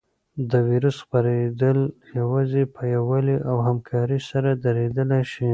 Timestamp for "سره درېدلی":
4.31-5.23